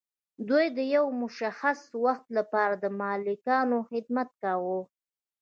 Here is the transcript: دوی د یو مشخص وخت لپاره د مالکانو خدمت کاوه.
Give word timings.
دوی 0.49 0.65
د 0.77 0.79
یو 0.95 1.05
مشخص 1.21 1.79
وخت 2.05 2.25
لپاره 2.37 2.75
د 2.83 2.85
مالکانو 2.99 3.77
خدمت 3.89 4.29
کاوه. 4.41 4.79